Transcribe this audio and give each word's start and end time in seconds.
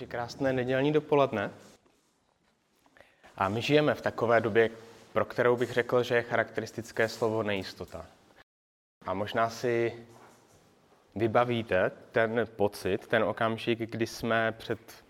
Takže 0.00 0.10
krásné 0.10 0.52
nedělní 0.52 0.92
dopoledne. 0.92 1.50
A 3.36 3.48
my 3.48 3.62
žijeme 3.62 3.94
v 3.94 4.00
takové 4.00 4.40
době, 4.40 4.70
pro 5.12 5.24
kterou 5.24 5.56
bych 5.56 5.70
řekl, 5.70 6.02
že 6.02 6.14
je 6.14 6.22
charakteristické 6.22 7.08
slovo 7.08 7.42
nejistota. 7.42 8.06
A 9.06 9.14
možná 9.14 9.50
si 9.50 10.06
vybavíte 11.14 11.90
ten 12.12 12.48
pocit, 12.56 13.06
ten 13.06 13.24
okamžik, 13.24 13.78
kdy 13.78 14.06
jsme 14.06 14.52
před 14.52 15.04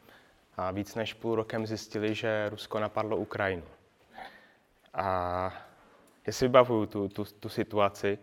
víc 0.73 0.95
než 0.95 1.15
půl 1.15 1.35
rokem 1.35 1.67
zjistili, 1.67 2.15
že 2.15 2.49
Rusko 2.49 2.81
napadlo 2.81 3.17
Ukrajinu. 3.17 3.65
A 4.95 5.05
já 6.27 6.33
si 6.33 6.45
vybavuju 6.45 6.87
tu, 6.87 7.09
tu, 7.09 7.25
tu 7.25 7.49
situaci 7.49 8.19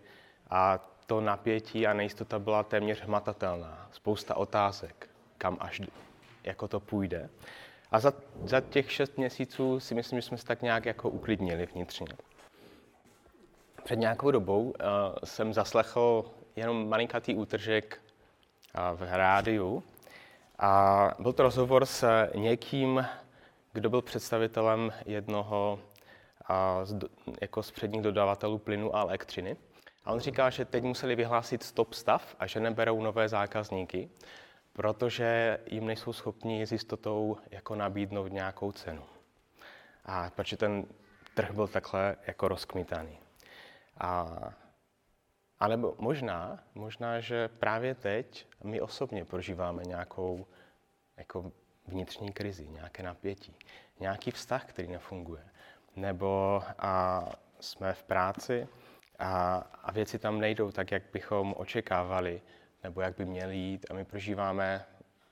a 0.49 0.79
to 1.05 1.21
napětí 1.21 1.87
a 1.87 1.93
nejistota 1.93 2.39
byla 2.39 2.63
téměř 2.63 3.01
hmatatelná. 3.01 3.89
Spousta 3.91 4.35
otázek, 4.35 5.09
kam 5.37 5.57
až 5.59 5.81
jako 6.47 6.67
to 6.67 6.79
půjde. 6.79 7.29
A 7.91 7.99
za, 7.99 8.13
za 8.43 8.61
těch 8.61 8.91
šest 8.91 9.17
měsíců 9.17 9.79
si 9.79 9.95
myslím, 9.95 10.19
že 10.19 10.27
jsme 10.27 10.37
se 10.37 10.45
tak 10.45 10.61
nějak 10.61 10.85
jako 10.85 11.09
uklidnili 11.09 11.65
vnitřně. 11.65 12.07
Před 13.83 13.95
nějakou 13.95 14.31
dobou 14.31 14.63
uh, 14.63 14.73
jsem 15.23 15.53
zaslechl 15.53 16.25
jenom 16.55 16.89
malinkatý 16.89 17.35
útržek 17.35 17.99
uh, 17.99 18.97
v 18.97 19.15
rádiu. 19.15 19.83
A 20.59 21.11
byl 21.19 21.33
to 21.33 21.43
rozhovor 21.43 21.85
s 21.85 22.27
někým, 22.35 23.05
kdo 23.73 23.89
byl 23.89 24.01
představitelem 24.01 24.93
jednoho 25.05 25.79
uh, 26.49 26.85
z, 26.85 26.99
jako 27.41 27.63
z 27.63 27.71
předních 27.71 28.01
dodavatelů 28.01 28.57
plynu 28.57 28.95
a 28.95 29.01
elektřiny. 29.01 29.57
A 30.05 30.11
on 30.11 30.19
říká, 30.19 30.49
že 30.49 30.65
teď 30.65 30.83
museli 30.83 31.15
vyhlásit 31.15 31.63
stop 31.63 31.93
stav 31.93 32.35
a 32.39 32.47
že 32.47 32.59
neberou 32.59 33.01
nové 33.01 33.29
zákazníky, 33.29 34.09
protože 34.77 35.59
jim 35.65 35.85
nejsou 35.85 36.13
schopni 36.13 36.67
s 36.67 36.71
jistotou 36.71 37.37
jako 37.51 37.75
nabídnout 37.75 38.31
nějakou 38.31 38.71
cenu. 38.71 39.03
A 40.05 40.29
protože 40.29 40.57
ten 40.57 40.85
trh 41.33 41.51
byl 41.51 41.67
takhle 41.67 42.15
jako 42.27 42.47
rozkmitaný. 42.47 43.19
A, 43.97 44.37
a 45.59 45.67
nebo 45.67 45.95
možná, 45.99 46.59
možná, 46.75 47.19
že 47.19 47.47
právě 47.47 47.95
teď 47.95 48.47
my 48.63 48.81
osobně 48.81 49.25
prožíváme 49.25 49.83
nějakou 49.83 50.47
jako 51.17 51.51
vnitřní 51.87 52.33
krizi, 52.33 52.67
nějaké 52.67 53.03
napětí, 53.03 53.55
nějaký 53.99 54.31
vztah, 54.31 54.65
který 54.65 54.87
nefunguje. 54.87 55.43
Nebo 55.95 56.63
a 56.79 57.23
jsme 57.59 57.93
v 57.93 58.03
práci 58.03 58.67
a, 59.19 59.55
a 59.83 59.91
věci 59.91 60.19
tam 60.19 60.39
nejdou 60.39 60.71
tak, 60.71 60.91
jak 60.91 61.03
bychom 61.13 61.53
očekávali, 61.57 62.41
nebo 62.83 63.01
jak 63.01 63.17
by 63.17 63.25
měly 63.25 63.55
jít 63.55 63.85
a 63.89 63.93
my 63.93 64.05
prožíváme, 64.05 64.85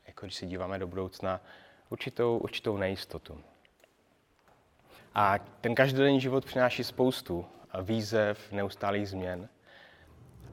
jako 0.07 0.25
když 0.25 0.35
se 0.35 0.45
díváme 0.45 0.79
do 0.79 0.87
budoucna, 0.87 1.41
určitou, 1.89 2.37
určitou 2.37 2.77
nejistotu. 2.77 3.43
A 5.15 5.37
ten 5.39 5.75
každodenní 5.75 6.21
život 6.21 6.45
přináší 6.45 6.83
spoustu 6.83 7.45
výzev, 7.81 8.51
neustálých 8.51 9.09
změn. 9.09 9.49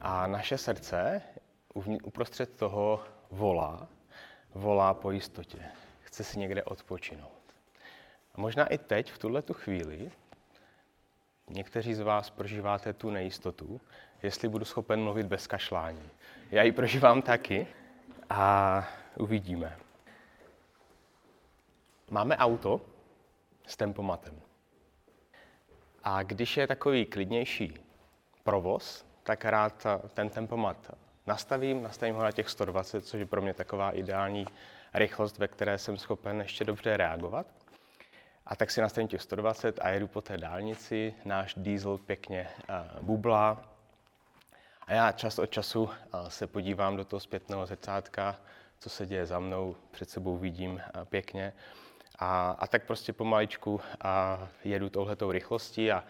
A 0.01 0.27
naše 0.27 0.57
srdce 0.57 1.21
uprostřed 2.03 2.57
toho 2.57 3.03
volá, 3.31 3.87
volá 4.53 4.93
po 4.93 5.11
jistotě. 5.11 5.65
Chce 6.01 6.23
si 6.23 6.39
někde 6.39 6.63
odpočinout. 6.63 7.43
A 8.35 8.41
možná 8.41 8.67
i 8.67 8.77
teď, 8.77 9.11
v 9.11 9.17
tuhle 9.17 9.41
tu 9.41 9.53
chvíli, 9.53 10.11
někteří 11.49 11.93
z 11.93 11.99
vás 11.99 12.29
prožíváte 12.29 12.93
tu 12.93 13.09
nejistotu, 13.09 13.81
jestli 14.23 14.49
budu 14.49 14.65
schopen 14.65 15.03
mluvit 15.03 15.27
bez 15.27 15.47
kašlání. 15.47 16.09
Já 16.53 16.63
ji 16.63 16.71
prožívám 16.71 17.21
taky 17.21 17.67
a 18.29 18.87
uvidíme. 19.17 19.77
Máme 22.09 22.37
auto 22.37 22.81
s 23.67 23.77
tempomatem. 23.77 24.41
A 26.03 26.23
když 26.23 26.57
je 26.57 26.67
takový 26.67 27.05
klidnější 27.05 27.73
provoz, 28.43 29.05
tak 29.23 29.45
rád 29.45 29.87
ten 30.13 30.29
tempomat 30.29 30.91
nastavím, 31.27 31.83
nastavím 31.83 32.15
ho 32.15 32.23
na 32.23 32.31
těch 32.31 32.49
120, 32.49 33.05
což 33.05 33.19
je 33.19 33.25
pro 33.25 33.41
mě 33.41 33.53
taková 33.53 33.91
ideální 33.91 34.45
rychlost, 34.93 35.37
ve 35.37 35.47
které 35.47 35.77
jsem 35.77 35.97
schopen 35.97 36.41
ještě 36.41 36.63
dobře 36.65 36.97
reagovat. 36.97 37.47
A 38.45 38.55
tak 38.55 38.71
si 38.71 38.81
nastavím 38.81 39.07
těch 39.07 39.21
120 39.21 39.79
a 39.81 39.89
jedu 39.89 40.07
po 40.07 40.21
té 40.21 40.37
dálnici, 40.37 41.13
náš 41.25 41.53
diesel 41.57 41.97
pěkně 41.97 42.47
uh, 42.69 43.05
bublá, 43.05 43.72
a 44.93 44.95
já 44.95 45.11
čas 45.11 45.39
od 45.39 45.45
času 45.45 45.89
se 46.27 46.47
podívám 46.47 46.97
do 46.97 47.05
toho 47.05 47.19
zpětného 47.19 47.65
zrcátka, 47.65 48.39
co 48.79 48.89
se 48.89 49.05
děje 49.05 49.25
za 49.25 49.39
mnou, 49.39 49.75
před 49.91 50.09
sebou 50.09 50.37
vidím 50.37 50.81
pěkně. 51.05 51.53
A, 52.19 52.51
a 52.51 52.67
tak 52.67 52.85
prostě 52.85 53.13
pomaličku 53.13 53.81
a 54.01 54.47
jedu 54.63 54.89
touhletou 54.89 55.31
rychlostí 55.31 55.91
a, 55.91 56.03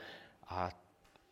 a 0.50 0.70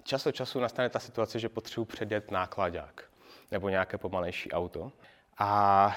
čas 0.03 0.25
od 0.25 0.31
času 0.31 0.59
nastane 0.59 0.89
ta 0.89 0.99
situace, 0.99 1.39
že 1.39 1.49
potřebuji 1.49 1.85
předjet 1.85 2.31
nákladák 2.31 3.03
nebo 3.51 3.69
nějaké 3.69 3.97
pomalejší 3.97 4.51
auto. 4.51 4.91
A, 5.37 5.95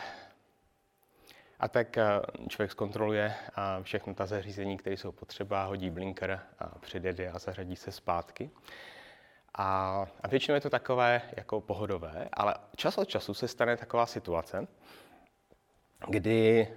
a 1.61 1.69
tak 1.69 1.97
člověk 2.49 2.71
zkontroluje 2.71 3.35
všechno 3.83 4.15
ta 4.15 4.27
zařízení, 4.27 4.77
které 4.77 4.97
jsou 4.97 5.13
potřeba, 5.13 5.65
hodí 5.65 5.91
blinker, 5.91 6.41
a 6.59 6.79
předjede 6.79 7.31
a 7.31 7.39
zařadí 7.39 7.77
se 7.77 7.93
zpátky. 7.93 8.51
A, 9.55 10.07
a 10.21 10.29
většinou 10.29 10.55
je 10.55 10.61
to 10.61 10.71
takové 10.71 11.23
jako 11.37 11.61
pohodové, 11.61 12.29
ale 12.33 12.55
čas 12.77 12.99
od 12.99 13.09
času 13.09 13.35
se 13.35 13.49
stane 13.49 13.77
taková 13.77 14.07
situace, 14.07 14.67
kdy 16.09 16.69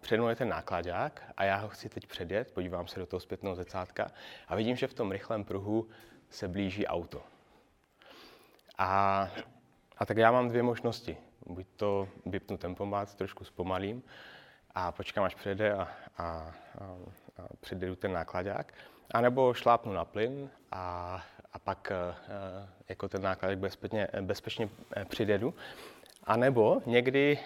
přednuje 0.00 0.36
ten 0.36 0.48
nákladák 0.48 1.22
a 1.36 1.44
já 1.44 1.56
ho 1.56 1.68
chci 1.68 1.88
teď 1.88 2.06
předjet, 2.06 2.52
podívám 2.52 2.86
se 2.86 3.00
do 3.00 3.06
toho 3.06 3.20
zpětného 3.20 3.54
zrcátka 3.54 4.10
a 4.48 4.56
vidím, 4.56 4.76
že 4.76 4.86
v 4.86 4.94
tom 4.94 5.12
rychlém 5.12 5.44
pruhu 5.44 5.88
se 6.30 6.48
blíží 6.48 6.86
auto. 6.86 7.22
A, 8.78 9.28
a 9.98 10.06
tak 10.06 10.16
já 10.16 10.32
mám 10.32 10.48
dvě 10.48 10.62
možnosti. 10.62 11.16
Buď 11.46 11.66
to 11.76 12.08
vypnu 12.26 12.56
tempomat, 12.56 13.14
trošku 13.14 13.44
zpomalím 13.44 14.02
a 14.74 14.92
počkám, 14.92 15.24
až 15.24 15.34
přijede 15.34 15.72
a, 15.72 15.82
a, 15.82 15.88
a, 16.18 16.54
a 17.36 17.48
předjedu 17.60 17.96
ten 17.96 18.12
nákladák, 18.12 18.72
anebo 19.10 19.54
šlápnu 19.54 19.92
na 19.92 20.04
plyn 20.04 20.50
a 20.72 21.22
a 21.56 21.58
pak 21.58 21.92
eh, 21.92 22.14
jako 22.88 23.08
ten 23.08 23.22
náklad 23.22 23.54
bezpečně, 23.54 24.08
bezpečně 24.20 24.68
eh, 24.96 25.04
přidedu. 25.04 25.54
A 26.24 26.36
nebo 26.36 26.82
někdy, 26.86 27.38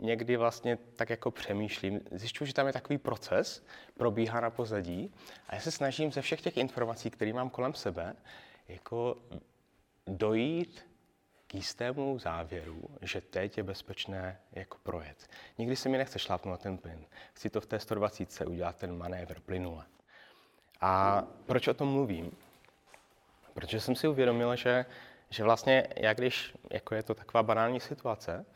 někdy 0.00 0.36
vlastně 0.36 0.78
tak 0.96 1.10
jako 1.10 1.30
přemýšlím, 1.30 2.00
zjišťuji, 2.10 2.46
že 2.46 2.54
tam 2.54 2.66
je 2.66 2.72
takový 2.72 2.98
proces, 2.98 3.66
probíhá 3.96 4.40
na 4.40 4.50
pozadí 4.50 5.14
a 5.48 5.54
já 5.54 5.60
se 5.60 5.70
snažím 5.70 6.12
ze 6.12 6.22
všech 6.22 6.40
těch 6.40 6.56
informací, 6.56 7.10
které 7.10 7.32
mám 7.32 7.50
kolem 7.50 7.74
sebe, 7.74 8.16
jako 8.68 9.16
dojít 10.06 10.86
k 11.46 11.54
jistému 11.54 12.18
závěru, 12.18 12.82
že 13.02 13.20
teď 13.20 13.56
je 13.56 13.62
bezpečné 13.62 14.40
jako 14.52 14.78
projet. 14.82 15.28
Nikdy 15.58 15.76
se 15.76 15.88
mi 15.88 15.98
nechce 15.98 16.18
šlápnout 16.18 16.52
na 16.52 16.62
ten 16.62 16.78
plyn. 16.78 17.06
Chci 17.34 17.50
to 17.50 17.60
v 17.60 17.66
té 17.66 17.80
120 17.80 18.40
udělat 18.46 18.76
ten 18.76 18.98
manévr 18.98 19.40
plynule. 19.40 19.84
A 20.80 21.22
proč 21.46 21.68
o 21.68 21.74
tom 21.74 21.88
mluvím? 21.88 22.32
Protože 23.54 23.80
jsem 23.80 23.94
si 23.96 24.08
uvědomil, 24.08 24.56
že, 24.56 24.86
že 25.30 25.44
vlastně, 25.44 25.86
jak 25.96 26.16
když, 26.16 26.54
jako 26.70 26.94
je 26.94 27.02
to 27.02 27.14
taková 27.14 27.42
banální 27.42 27.80
situace, 27.80 28.46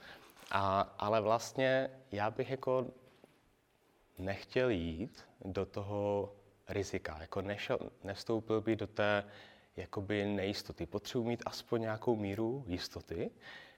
a, 0.50 0.80
ale 0.98 1.20
vlastně 1.20 1.90
já 2.12 2.30
bych 2.30 2.50
jako 2.50 2.86
nechtěl 4.18 4.70
jít 4.70 5.24
do 5.44 5.66
toho 5.66 6.32
rizika, 6.68 7.18
jako 7.20 7.42
nešel, 7.42 7.78
nevstoupil 8.04 8.60
bych 8.60 8.76
do 8.76 8.86
té 8.86 9.24
jakoby 9.76 10.26
nejistoty. 10.26 10.86
Potřebuji 10.86 11.24
mít 11.24 11.42
aspoň 11.46 11.80
nějakou 11.80 12.16
míru 12.16 12.64
jistoty, 12.66 13.30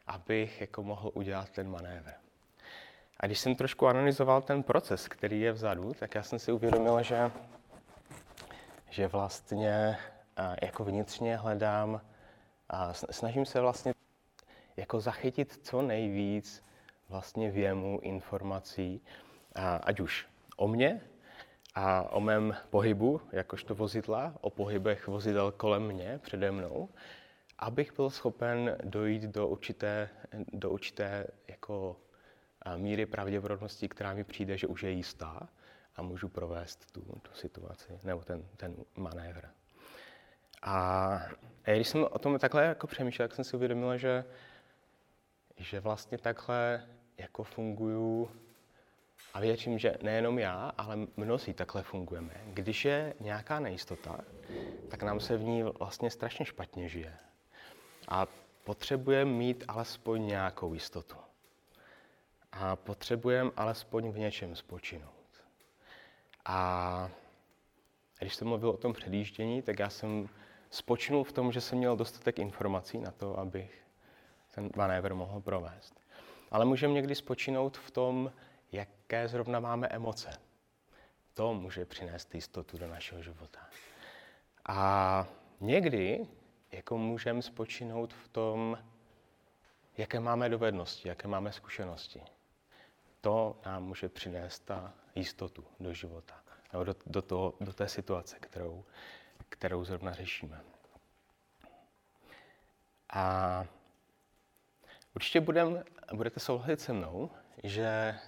abych 0.06 0.60
jako 0.60 0.82
mohl 0.82 1.10
udělat 1.14 1.50
ten 1.50 1.70
manévr. 1.70 2.10
A 3.20 3.26
když 3.26 3.38
jsem 3.38 3.54
trošku 3.54 3.86
analyzoval 3.86 4.42
ten 4.42 4.62
proces, 4.62 5.08
který 5.08 5.40
je 5.40 5.52
vzadu, 5.52 5.92
tak 5.98 6.14
já 6.14 6.22
jsem 6.22 6.38
si 6.38 6.52
uvědomil, 6.52 7.02
že, 7.02 7.30
že 8.90 9.06
vlastně 9.06 9.98
jako 10.62 10.84
vnitřně 10.84 11.36
hledám 11.36 12.00
a 12.68 12.92
snažím 12.92 13.46
se 13.46 13.60
vlastně 13.60 13.94
jako 14.76 15.00
zachytit 15.00 15.60
co 15.62 15.82
nejvíc 15.82 16.64
vlastně 17.08 17.50
věmu 17.50 18.00
informací, 18.02 19.00
ať 19.82 20.00
už 20.00 20.26
o 20.56 20.68
mně 20.68 21.00
a 21.74 22.02
o 22.02 22.20
mém 22.20 22.56
pohybu, 22.70 23.20
jakožto 23.32 23.74
vozidla, 23.74 24.34
o 24.40 24.50
pohybech 24.50 25.06
vozidel 25.06 25.52
kolem 25.52 25.86
mě, 25.86 26.20
přede 26.22 26.50
mnou, 26.50 26.88
abych 27.58 27.92
byl 27.96 28.10
schopen 28.10 28.76
dojít 28.84 29.22
do 29.22 29.48
určité, 29.48 30.08
do 30.52 30.70
určité 30.70 31.26
jako 31.48 31.96
míry 32.76 33.06
pravděpodobnosti, 33.06 33.88
která 33.88 34.14
mi 34.14 34.24
přijde, 34.24 34.58
že 34.58 34.66
už 34.66 34.82
je 34.82 34.90
jistá 34.90 35.48
a 35.96 36.02
můžu 36.02 36.28
provést 36.28 36.92
tu, 36.92 37.00
tu 37.00 37.34
situaci 37.34 37.98
nebo 38.04 38.22
ten, 38.22 38.44
ten 38.56 38.76
manévr. 38.96 39.48
A 40.62 41.18
když 41.64 41.88
jsem 41.88 42.06
o 42.10 42.18
tom 42.18 42.38
takhle 42.38 42.64
jako 42.64 42.86
přemýšlel, 42.86 43.28
tak 43.28 43.34
jsem 43.34 43.44
si 43.44 43.56
uvědomil, 43.56 43.96
že, 43.98 44.24
že 45.56 45.80
vlastně 45.80 46.18
takhle 46.18 46.86
jako 47.18 47.44
funguju 47.44 48.30
A 49.34 49.40
věřím, 49.40 49.78
že 49.78 49.96
nejenom 50.02 50.38
já, 50.38 50.72
ale 50.78 50.96
mnozí 51.16 51.54
takhle 51.54 51.82
fungujeme. 51.82 52.34
Když 52.44 52.84
je 52.84 53.14
nějaká 53.20 53.60
nejistota, 53.60 54.20
tak 54.88 55.02
nám 55.02 55.20
se 55.20 55.36
v 55.36 55.42
ní 55.42 55.62
vlastně 55.62 56.10
strašně 56.10 56.44
špatně 56.44 56.88
žije. 56.88 57.16
A 58.08 58.26
potřebujeme 58.64 59.30
mít 59.30 59.64
alespoň 59.68 60.26
nějakou 60.26 60.74
jistotu. 60.74 61.16
A 62.52 62.76
potřebujeme 62.76 63.50
alespoň 63.56 64.10
v 64.10 64.18
něčem 64.18 64.56
spočinout. 64.56 65.44
A 66.44 67.10
když 68.18 68.34
jsem 68.34 68.48
mluvil 68.48 68.70
o 68.70 68.76
tom 68.76 68.92
předjíždění, 68.92 69.62
tak 69.62 69.78
já 69.78 69.90
jsem 69.90 70.28
spočinul 70.70 71.24
v 71.24 71.32
tom, 71.32 71.52
že 71.52 71.60
jsem 71.60 71.78
měl 71.78 71.96
dostatek 71.96 72.38
informací 72.38 72.98
na 72.98 73.10
to, 73.10 73.38
abych 73.38 73.86
ten 74.54 74.70
manévr 74.76 75.14
mohl 75.14 75.40
provést. 75.40 76.00
Ale 76.50 76.64
můžeme 76.64 76.94
někdy 76.94 77.14
spočinout 77.14 77.76
v 77.78 77.90
tom, 77.90 78.32
jaké 78.72 79.28
zrovna 79.28 79.60
máme 79.60 79.88
emoce. 79.88 80.30
To 81.34 81.54
může 81.54 81.84
přinést 81.84 82.34
jistotu 82.34 82.78
do 82.78 82.88
našeho 82.88 83.22
života. 83.22 83.60
A 84.68 85.26
někdy 85.60 86.26
jako 86.72 86.98
můžeme 86.98 87.42
spočinout 87.42 88.14
v 88.14 88.28
tom, 88.28 88.78
jaké 89.96 90.20
máme 90.20 90.48
dovednosti, 90.48 91.08
jaké 91.08 91.28
máme 91.28 91.52
zkušenosti. 91.52 92.22
To 93.20 93.56
nám 93.66 93.84
může 93.84 94.08
přinést 94.08 94.60
ta 94.60 94.92
jistotu 95.14 95.64
do 95.80 95.92
života, 95.92 96.40
nebo 96.72 96.84
do, 96.84 96.94
do, 97.06 97.22
toho, 97.22 97.54
do 97.60 97.72
té 97.72 97.88
situace, 97.88 98.36
kterou, 98.40 98.84
kterou 99.50 99.84
zrovna 99.84 100.12
řešíme. 100.12 100.60
A 103.12 103.64
určitě 105.14 105.40
budem, 105.40 105.84
budete 106.12 106.40
souhlasit 106.40 106.80
se 106.80 106.92
mnou, 106.92 107.30
že 107.62 108.18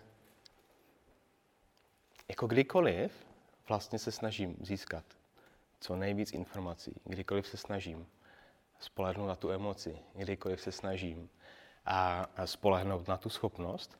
jako 2.28 2.46
kdykoliv 2.46 3.26
vlastně 3.69 3.98
se 3.98 4.12
snažím 4.12 4.56
získat 4.60 5.04
co 5.80 5.96
nejvíc 5.96 6.32
informací, 6.32 7.00
kdykoliv 7.04 7.46
se 7.46 7.56
snažím 7.56 8.06
spolehnout 8.78 9.28
na 9.28 9.36
tu 9.36 9.50
emoci, 9.50 9.98
kdykoliv 10.14 10.60
se 10.60 10.72
snažím 10.72 11.30
a, 11.84 12.26
a 12.36 12.46
spolehnout 12.46 13.08
na 13.08 13.16
tu 13.16 13.28
schopnost, 13.28 13.98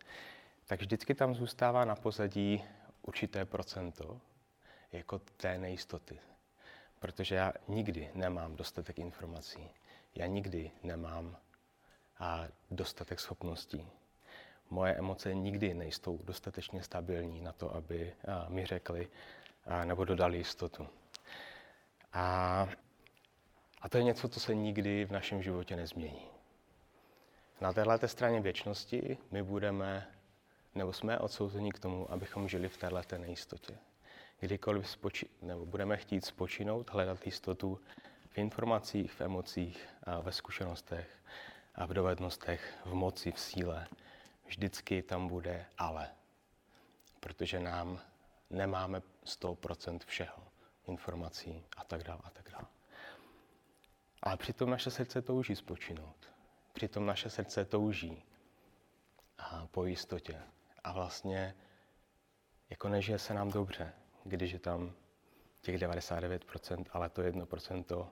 tak 0.67 0.81
vždycky 0.81 1.15
tam 1.15 1.35
zůstává 1.35 1.85
na 1.85 1.97
pozadí 1.97 2.65
určité 3.03 3.45
procento 3.45 4.21
jako 4.93 5.19
té 5.19 5.59
nejistoty. 5.59 6.21
Protože 7.03 7.35
já 7.35 7.53
nikdy 7.69 8.11
nemám 8.15 8.57
dostatek 8.57 8.99
informací. 8.99 9.71
Já 10.15 10.27
nikdy 10.27 10.71
nemám 10.83 11.37
a 12.19 12.45
dostatek 12.71 13.21
schopností. 13.21 13.87
Moje 14.71 14.95
emoce 14.95 15.35
nikdy 15.35 15.75
nejsou 15.75 16.19
dostatečně 16.25 16.83
stabilní 16.83 17.41
na 17.41 17.53
to, 17.53 17.75
aby 17.75 18.15
mi 18.49 18.67
řekli 18.67 19.09
nebo 19.85 20.05
dodali 20.05 20.39
jistotu. 20.39 20.89
A, 22.13 22.69
a 23.83 23.89
to 23.89 23.99
je 23.99 24.05
něco, 24.05 24.29
co 24.29 24.41
se 24.41 24.55
nikdy 24.55 25.05
v 25.05 25.11
našem 25.11 25.43
životě 25.43 25.77
nezmění. 25.77 26.27
Na 27.61 27.73
této 27.73 28.09
straně 28.09 28.41
věčnosti 28.41 29.19
my 29.31 29.43
budeme, 29.43 30.07
nebo 30.75 30.93
jsme 30.93 31.19
odsouzeni 31.19 31.73
k 31.73 31.79
tomu, 31.79 32.13
abychom 32.13 32.49
žili 32.49 32.69
v 32.69 32.77
této 32.77 33.19
nejistotě. 33.19 33.79
Kdykoliv 34.43 34.89
spoči, 34.89 35.29
nebo 35.43 35.67
budeme 35.67 35.97
chtít 35.97 36.25
spočinout, 36.25 36.91
hledat 36.91 37.27
jistotu 37.27 37.81
v 38.29 38.39
informacích, 38.39 39.13
v 39.13 39.21
emocích, 39.21 39.89
a 40.03 40.21
ve 40.21 40.33
zkušenostech, 40.33 41.23
a 41.75 41.87
v 41.87 41.95
dovednostech, 41.95 42.75
v 42.85 42.95
moci, 42.95 43.33
v 43.33 43.41
síle, 43.41 43.87
vždycky 44.47 45.03
tam 45.03 45.29
bude 45.29 45.67
ale. 45.79 46.11
Protože 47.21 47.61
nám 47.61 48.01
nemáme 48.51 49.03
100% 49.25 49.99
všeho, 50.07 50.43
informací 50.87 51.65
a 51.77 51.85
tak 51.85 52.03
dále 52.03 52.21
a 52.25 52.31
tak 52.31 52.51
dále. 52.51 52.67
Ale 54.23 54.37
přitom 54.37 54.71
naše 54.71 54.91
srdce 54.91 55.23
touží 55.23 55.57
spočinout. 55.57 56.31
Přitom 56.73 57.07
naše 57.07 57.31
srdce 57.31 57.65
touží 57.65 58.25
a 59.39 59.67
po 59.67 59.85
jistotě. 59.85 60.43
A 60.85 60.93
vlastně 60.93 61.55
jako 62.71 62.89
nežije 62.89 63.19
se 63.19 63.35
nám 63.35 63.51
dobře, 63.51 63.93
když 64.25 64.53
je 64.53 64.59
tam 64.59 64.93
těch 65.61 65.77
99%, 65.77 66.85
ale 66.93 67.09
to 67.09 67.23
1% 67.23 68.09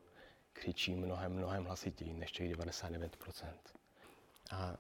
křičí 0.53 0.95
mnohem, 0.95 1.33
mnohem 1.33 1.65
hlasitěji 1.65 2.13
než 2.15 2.33
těch 2.33 2.53
99%. 2.53 3.55
A 4.51 4.77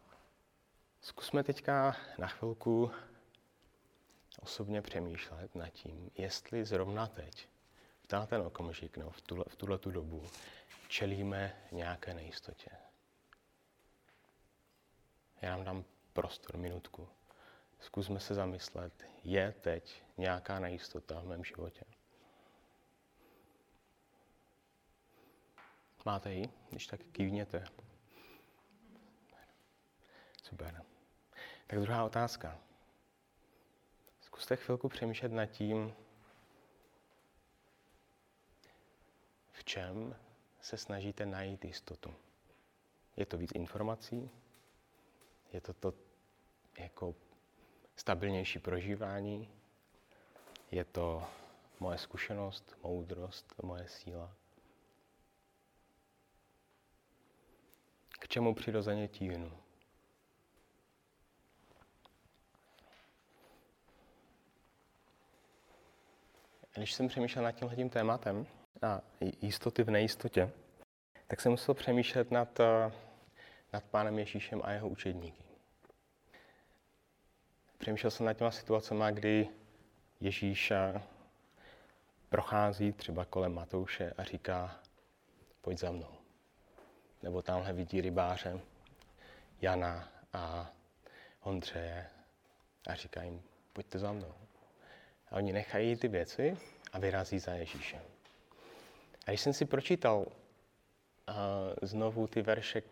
zkusme 1.00 1.44
teďka 1.44 1.96
na 2.18 2.26
chvilku 2.26 2.90
osobně 4.40 4.82
přemýšlet 4.82 5.54
nad 5.54 5.68
tím, 5.68 6.10
jestli 6.18 6.64
zrovna 6.64 7.06
teď, 7.06 7.48
v 8.02 8.26
ten 8.26 8.40
okamžik, 8.40 8.96
no, 8.96 9.10
v 9.10 9.56
tuhle, 9.56 9.78
tu 9.78 9.90
dobu, 9.90 10.26
čelíme 10.88 11.56
nějaké 11.72 12.14
nejistotě. 12.14 12.70
Já 15.42 15.50
nám 15.56 15.64
dám 15.64 15.84
prostor, 16.12 16.56
minutku. 16.56 17.08
Zkusme 17.80 18.20
se 18.20 18.34
zamyslet, 18.34 19.06
je 19.24 19.52
teď 19.52 20.02
nějaká 20.16 20.58
nejistota 20.58 21.20
v 21.20 21.26
mém 21.26 21.44
životě? 21.44 21.84
Máte 26.04 26.32
ji? 26.32 26.50
Když 26.70 26.86
tak 26.86 27.00
kývněte. 27.12 27.64
Super. 30.42 30.84
Tak 31.66 31.80
druhá 31.80 32.04
otázka. 32.04 32.58
Zkuste 34.20 34.56
chvilku 34.56 34.88
přemýšlet 34.88 35.32
nad 35.32 35.46
tím, 35.46 35.94
v 39.52 39.64
čem 39.64 40.16
se 40.60 40.76
snažíte 40.76 41.26
najít 41.26 41.64
jistotu. 41.64 42.14
Je 43.16 43.26
to 43.26 43.38
víc 43.38 43.50
informací? 43.54 44.30
Je 45.52 45.60
to 45.60 45.72
to 45.72 45.94
jako 46.78 47.14
stabilnější 48.00 48.58
prožívání? 48.58 49.48
Je 50.70 50.84
to 50.84 51.24
moje 51.80 51.98
zkušenost, 51.98 52.76
moudrost, 52.82 53.54
moje 53.62 53.88
síla? 53.88 54.34
K 58.20 58.28
čemu 58.28 58.54
přirozeně 58.54 59.08
tíhnu? 59.08 59.52
Když 66.74 66.92
jsem 66.92 67.08
přemýšlel 67.08 67.44
nad 67.44 67.52
tímhle 67.52 67.88
tématem, 67.88 68.46
a 68.82 69.00
jistoty 69.40 69.82
v 69.82 69.90
nejistotě, 69.90 70.50
tak 71.26 71.40
jsem 71.40 71.52
musel 71.52 71.74
přemýšlet 71.74 72.30
nad, 72.30 72.60
eh, 72.60 72.92
nad 73.72 73.84
pánem 73.84 74.18
Ježíšem 74.18 74.60
a 74.64 74.70
jeho 74.70 74.88
učedníky. 74.88 75.49
Přemýšlel 77.80 78.10
jsem 78.10 78.26
nad 78.26 78.32
těma 78.32 78.50
situacemi, 78.50 79.04
kdy 79.12 79.48
Ježíš 80.20 80.72
prochází 82.28 82.92
třeba 82.92 83.24
kolem 83.24 83.54
Matouše 83.54 84.12
a 84.16 84.24
říká, 84.24 84.80
pojď 85.60 85.78
za 85.78 85.90
mnou. 85.90 86.14
Nebo 87.22 87.42
tamhle 87.42 87.72
vidí 87.72 88.00
rybáře 88.00 88.60
Jana 89.60 90.08
a 90.32 90.72
Ondřeje 91.40 92.06
a 92.86 92.94
říká 92.94 93.22
jim, 93.22 93.42
pojďte 93.72 93.98
za 93.98 94.12
mnou. 94.12 94.34
A 95.30 95.36
oni 95.36 95.52
nechají 95.52 95.96
ty 95.96 96.08
věci 96.08 96.56
a 96.92 96.98
vyrazí 96.98 97.38
za 97.38 97.52
Ježíšem. 97.54 98.02
A 99.26 99.30
když 99.30 99.40
jsem 99.40 99.52
si 99.52 99.64
pročítal 99.64 100.18
uh, 100.18 100.26
znovu 101.82 102.26
ty 102.26 102.42
verše 102.42 102.82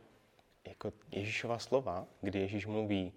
jako 0.69 0.93
Ježíšova 1.11 1.59
slova, 1.59 2.07
kdy 2.21 2.39
Ježíš 2.39 2.67
mluví 2.67 3.13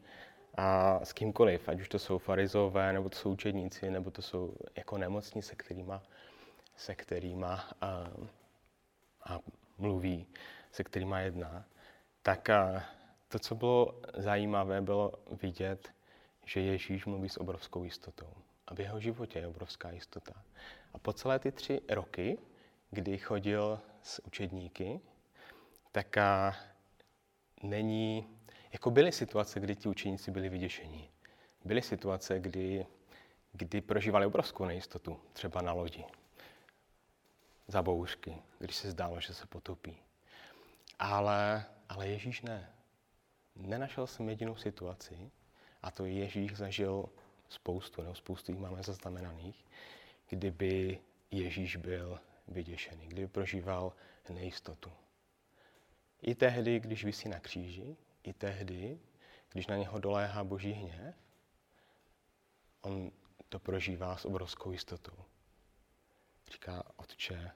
a 0.56 1.00
s 1.06 1.14
kýmkoliv, 1.14 1.70
ať 1.70 1.82
už 1.82 1.90
to 1.90 2.00
jsou 2.00 2.18
farizové, 2.18 2.94
nebo 2.94 3.10
to 3.10 3.18
jsou 3.18 3.32
učedníci, 3.32 3.92
nebo 3.92 4.12
to 4.12 4.22
jsou 4.22 4.56
jako 4.76 4.98
nemocní, 4.98 5.42
se 5.42 5.56
kterýma, 5.56 6.04
se 6.76 6.96
kterýma 6.96 7.70
a, 7.82 8.12
a 9.24 9.40
mluví, 9.78 10.28
se 10.72 10.84
kterýma 10.84 11.20
jedná, 11.20 11.66
tak 12.22 12.50
a, 12.50 12.84
to, 13.28 13.40
co 13.40 13.56
bylo 13.56 14.02
zajímavé, 14.18 14.82
bylo 14.82 15.12
vidět, 15.42 15.92
že 16.46 16.62
Ježíš 16.62 17.06
mluví 17.06 17.30
s 17.30 17.38
obrovskou 17.38 17.84
jistotou. 17.84 18.34
A 18.68 18.76
v 18.76 18.80
jeho 18.80 19.00
životě 19.00 19.40
je 19.40 19.48
obrovská 19.48 19.92
jistota. 19.92 20.34
A 20.94 20.98
po 20.98 21.14
celé 21.14 21.40
ty 21.40 21.52
tři 21.52 21.82
roky, 21.90 22.38
kdy 22.92 23.18
chodil 23.18 23.80
s 24.02 24.26
učedníky, 24.26 25.00
tak 25.92 26.18
a 26.18 26.56
není, 27.64 28.28
jako 28.72 28.92
byly 28.92 29.12
situace, 29.12 29.60
kdy 29.60 29.76
ti 29.76 29.90
učeníci 29.90 30.32
byli 30.32 30.50
vyděšení. 30.50 31.10
Byly 31.66 31.82
situace, 31.82 32.40
kdy, 32.40 32.86
kdy 33.52 33.82
prožívali 33.82 34.26
obrovskou 34.26 34.66
nejistotu, 34.66 35.20
třeba 35.34 35.62
na 35.62 35.74
lodi, 35.74 36.06
za 37.68 37.82
bouřky, 37.82 38.38
když 38.60 38.76
se 38.76 38.92
zdálo, 38.92 39.20
že 39.20 39.34
se 39.34 39.46
potopí. 39.46 39.98
Ale, 41.00 41.66
ale 41.90 42.08
Ježíš 42.08 42.42
ne. 42.42 42.70
Nenašel 43.56 44.08
jsem 44.08 44.30
jedinou 44.30 44.56
situaci, 44.56 45.32
a 45.82 45.92
to 45.92 46.06
Ježíš 46.06 46.56
zažil 46.56 47.10
spoustu, 47.50 48.02
nebo 48.02 48.16
spoustu 48.16 48.52
jich 48.52 48.62
máme 48.62 48.84
zaznamenaných, 48.84 49.66
kdyby 50.30 51.00
Ježíš 51.32 51.76
byl 51.76 52.20
vyděšený, 52.48 53.08
kdyby 53.08 53.28
prožíval 53.28 53.94
nejistotu. 54.30 54.92
I 56.22 56.36
tehdy, 56.36 56.80
když 56.80 57.04
vysí 57.04 57.30
na 57.30 57.40
kříži, 57.40 57.98
i 58.24 58.34
tehdy, 58.34 59.00
když 59.52 59.68
na 59.68 59.78
něho 59.78 60.00
doléhá 60.00 60.44
boží 60.44 60.72
hněv, 60.72 61.16
on 62.82 63.12
to 63.50 63.60
prožívá 63.60 64.18
s 64.18 64.26
obrovskou 64.26 64.72
jistotou. 64.72 65.26
Říká, 66.52 66.84
otče, 66.96 67.52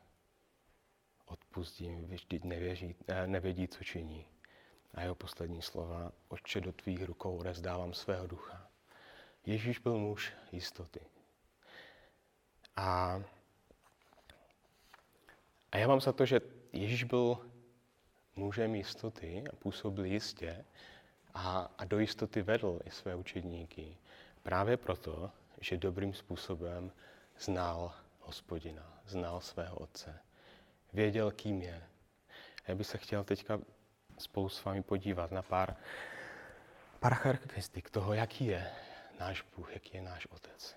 odpustím, 1.26 2.06
vždyť 2.08 2.44
nevěří, 2.44 2.96
eh, 3.08 3.28
nevědí, 3.28 3.68
co 3.68 3.84
činí. 3.84 4.26
A 4.94 5.02
jeho 5.02 5.16
poslední 5.16 5.62
slova, 5.62 6.12
otče, 6.28 6.62
do 6.62 6.72
tvých 6.72 7.04
rukou 7.04 7.44
rozdávám 7.44 7.94
svého 7.94 8.28
ducha. 8.28 8.70
Ježíš 9.46 9.80
byl 9.80 9.98
muž 9.98 10.34
jistoty. 10.52 11.00
A, 12.76 13.22
a 15.72 15.78
já 15.78 15.88
mám 15.88 16.02
za 16.02 16.14
to, 16.14 16.26
že 16.26 16.42
Ježíš 16.74 17.04
byl 17.04 17.52
mužem 18.36 18.76
jistoty 18.76 19.44
a 19.54 19.56
působil 19.56 20.06
jistě 20.06 20.66
a, 21.34 21.72
a 21.78 21.86
do 21.86 22.00
jistoty 22.00 22.42
vedl 22.42 22.80
i 22.86 22.92
své 22.92 23.16
učedníky. 23.16 23.98
Právě 24.44 24.78
proto, 24.78 25.32
že 25.62 25.78
dobrým 25.78 26.14
způsobem 26.14 26.92
znal 27.40 27.94
hospodina, 28.20 28.94
znal 29.08 29.42
svého 29.42 29.76
otce, 29.76 30.20
věděl, 30.94 31.32
kým 31.32 31.62
je. 31.62 31.84
A 32.66 32.72
já 32.72 32.76
bych 32.76 32.88
se 32.88 32.98
chtěl 32.98 33.24
teďka 33.24 33.60
spolu 34.18 34.50
s 34.50 34.64
vámi 34.64 34.84
podívat 34.84 35.32
na 35.32 35.42
pár, 35.42 35.76
pár 37.00 37.14
charakteristik 37.14 37.90
toho, 37.90 38.14
jaký 38.14 38.46
je 38.46 38.72
náš 39.20 39.46
Bůh, 39.56 39.74
jaký 39.74 39.98
je 39.98 40.02
náš 40.02 40.26
Otec. 40.26 40.76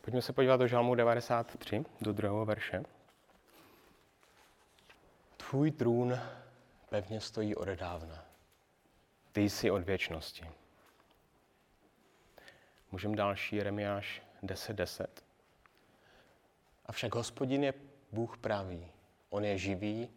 Pojďme 0.00 0.22
se 0.22 0.32
podívat 0.32 0.56
do 0.56 0.66
Žalmu 0.66 0.94
93, 0.94 1.84
do 2.00 2.12
druhého 2.12 2.44
verše. 2.44 2.82
Tvůj 5.50 5.70
trůn 5.70 6.18
pevně 6.88 7.20
stojí 7.20 7.56
odedávna. 7.56 8.24
Ty 9.32 9.40
jsi 9.40 9.70
od 9.70 9.82
věčnosti. 9.82 10.50
Můžeme 12.92 13.16
další, 13.16 13.56
Jeremiáš 13.56 14.22
10.10. 14.42 14.74
10. 14.74 15.24
Avšak 16.86 17.14
hospodin 17.14 17.64
je 17.64 17.74
Bůh 18.12 18.38
pravý. 18.38 18.92
On 19.30 19.44
je 19.44 19.58
živý 19.58 20.08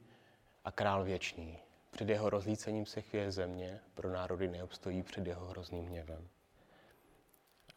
a 0.66 0.72
král 0.72 1.04
věčný. 1.04 1.60
Před 1.92 2.10
jeho 2.10 2.30
rozlícením 2.30 2.86
se 2.86 3.02
chvěje 3.02 3.32
země, 3.32 3.80
pro 3.94 4.10
národy 4.12 4.48
neobstojí 4.48 5.04
před 5.04 5.28
jeho 5.28 5.46
hrozným 5.46 5.86
hněvem. 5.86 6.28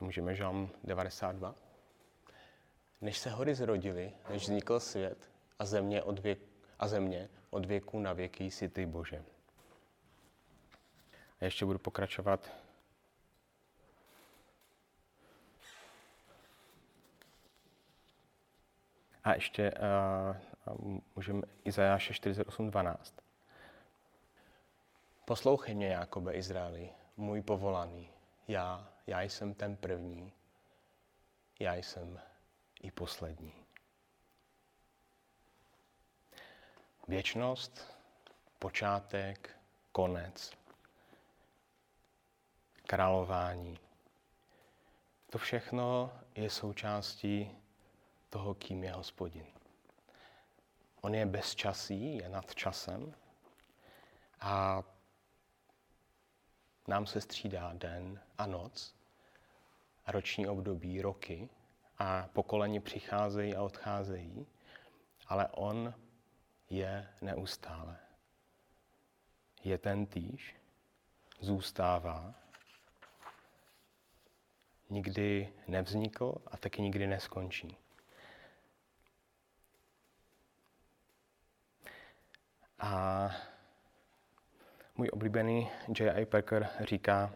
A 0.00 0.04
můžeme 0.04 0.34
žalm 0.34 0.70
92. 0.84 1.54
Než 3.00 3.18
se 3.18 3.30
hory 3.30 3.54
zrodily, 3.54 4.12
než 4.30 4.42
vznikl 4.42 4.80
svět 4.80 5.30
a 5.58 5.64
země 5.64 6.02
od, 6.02 6.18
věk, 6.18 6.51
a 6.78 6.88
země 6.88 7.28
od 7.50 7.64
věku 7.64 8.00
na 8.00 8.12
věky 8.12 8.44
jsi 8.44 8.68
ty 8.68 8.86
Bože. 8.86 9.24
A 11.40 11.44
ještě 11.44 11.64
budu 11.64 11.78
pokračovat 11.78 12.50
A 19.24 19.34
ještě 19.34 19.72
uh, 20.74 20.98
můžeme 21.16 21.42
Izajáše 21.64 22.12
48.12. 22.12 22.96
Poslouchej 25.24 25.74
mě, 25.74 25.86
Jakobe 25.88 26.32
Izraeli, 26.32 26.90
můj 27.16 27.42
povolaný. 27.42 28.08
Já, 28.48 28.88
já 29.06 29.22
jsem 29.22 29.54
ten 29.54 29.76
první, 29.76 30.32
já 31.60 31.74
jsem 31.74 32.20
i 32.82 32.90
poslední. 32.90 33.54
Věčnost, 37.12 37.96
počátek, 38.58 39.56
konec, 39.92 40.52
králování. 42.86 43.78
To 45.30 45.38
všechno 45.38 46.12
je 46.34 46.50
součástí 46.50 47.50
toho, 48.30 48.54
kým 48.54 48.84
je 48.84 48.92
hospodin. 48.92 49.46
On 51.00 51.14
je 51.14 51.26
bezčasý, 51.26 52.16
je 52.16 52.28
nad 52.28 52.54
časem 52.54 53.14
a 54.40 54.82
nám 56.88 57.06
se 57.06 57.20
střídá 57.20 57.72
den 57.72 58.20
a 58.38 58.46
noc, 58.46 58.94
a 60.06 60.12
roční 60.12 60.48
období, 60.48 61.02
roky 61.02 61.48
a 61.98 62.28
pokolení 62.32 62.80
přicházejí 62.80 63.56
a 63.56 63.62
odcházejí, 63.62 64.46
ale 65.28 65.48
on 65.48 65.94
je 66.72 67.08
neustále. 67.20 67.96
Je 69.64 69.78
ten 69.78 70.06
týž, 70.06 70.56
zůstává, 71.40 72.34
nikdy 74.90 75.52
nevznikl 75.68 76.34
a 76.46 76.56
taky 76.56 76.82
nikdy 76.82 77.06
neskončí. 77.06 77.76
A 82.78 83.30
můj 84.96 85.08
oblíbený 85.12 85.70
J.I. 86.00 86.26
Packer 86.26 86.68
říká, 86.80 87.34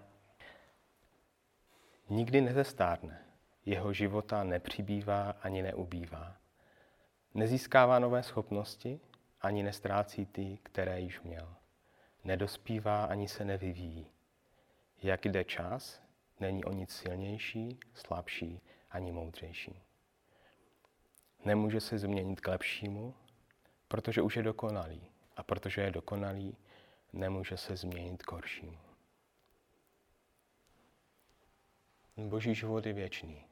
nikdy 2.08 2.40
nezestárne, 2.40 3.24
jeho 3.64 3.92
života 3.92 4.44
nepřibývá 4.44 5.30
ani 5.30 5.62
neubývá. 5.62 6.36
Nezískává 7.34 7.98
nové 7.98 8.22
schopnosti, 8.22 9.00
ani 9.40 9.62
nestrácí 9.62 10.26
ty, 10.26 10.58
které 10.62 11.00
již 11.00 11.20
měl. 11.20 11.54
Nedospívá 12.24 13.04
ani 13.04 13.28
se 13.28 13.44
nevyvíjí. 13.44 14.06
Jak 15.02 15.24
jde 15.24 15.44
čas, 15.44 16.02
není 16.40 16.64
o 16.64 16.72
nic 16.72 16.90
silnější, 16.90 17.78
slabší 17.94 18.60
ani 18.90 19.12
moudřejší. 19.12 19.82
Nemůže 21.44 21.80
se 21.80 21.98
změnit 21.98 22.40
k 22.40 22.48
lepšímu, 22.48 23.14
protože 23.88 24.22
už 24.22 24.36
je 24.36 24.42
dokonalý. 24.42 25.10
A 25.36 25.42
protože 25.42 25.80
je 25.80 25.90
dokonalý, 25.90 26.56
nemůže 27.12 27.56
se 27.56 27.76
změnit 27.76 28.22
k 28.22 28.32
horšímu. 28.32 28.78
Boží 32.16 32.54
život 32.54 32.86
je 32.86 32.92
věčný 32.92 33.46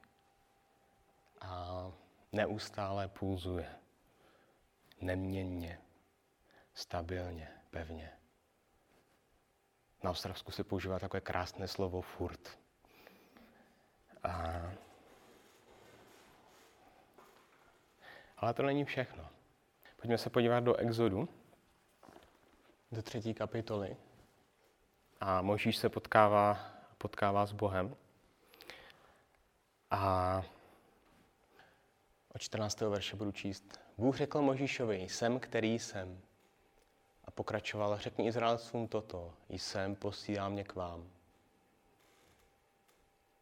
a 1.41 1.93
neustále 2.33 3.09
pulzuje, 3.09 3.77
neměnně, 5.05 5.81
stabilně, 6.75 7.49
pevně. 7.71 8.13
Na 10.03 10.11
Ostravsku 10.11 10.53
se 10.53 10.65
používá 10.65 10.99
takové 10.99 11.21
krásné 11.21 11.69
slovo 11.69 12.01
furt. 12.01 12.59
A... 14.23 14.63
Ale 18.37 18.55
to 18.55 18.63
není 18.63 18.85
všechno. 18.85 19.29
Pojďme 19.97 20.19
se 20.19 20.31
podívat 20.31 20.61
do 20.61 20.77
Exodu, 20.77 21.29
do 22.93 23.03
třetí 23.03 23.35
kapitoly. 23.35 23.97
A 25.21 25.43
Možíš 25.43 25.77
se 25.77 25.89
potkává, 25.89 26.75
potkává 26.99 27.47
s 27.47 27.53
Bohem. 27.53 27.97
A 29.91 30.43
od 32.35 32.39
14. 32.43 32.81
verše 32.81 33.17
budu 33.17 33.33
číst. 33.33 33.84
Bůh 33.99 34.17
řekl 34.17 34.43
Možíšovi, 34.43 34.97
jsem, 34.97 35.41
který 35.41 35.79
jsem. 35.79 36.21
A 37.25 37.31
pokračoval, 37.31 37.99
řekni 37.99 38.27
Izraelcům 38.27 38.89
toto, 38.89 39.35
jsem, 39.49 39.95
posílám 39.95 40.53
mě 40.53 40.65
k 40.65 40.75
vám. 40.75 41.11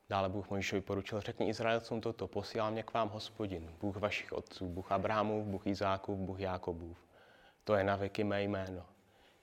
Dále 0.08 0.28
Bůh 0.28 0.50
Možíšovi 0.50 0.82
poručil, 0.82 1.20
řekni 1.20 1.48
Izraelcům 1.48 2.00
toto, 2.00 2.28
posílám 2.28 2.72
mě 2.72 2.82
k 2.82 2.94
vám 2.94 3.08
hospodin, 3.08 3.74
Bůh 3.80 3.96
vašich 3.96 4.32
otců, 4.32 4.68
Bůh 4.68 4.92
Abrahamův, 4.92 5.46
Bůh 5.46 5.66
Izákův, 5.66 6.18
Bůh 6.18 6.40
Jákobův. 6.40 6.98
To 7.64 7.74
je 7.74 7.84
na 7.84 7.96
věky 7.96 8.24
mé 8.24 8.42
jméno 8.42 8.86